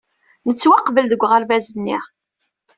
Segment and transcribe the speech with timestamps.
[0.47, 1.97] Nettwaqbel deg uɣerbaz-nni.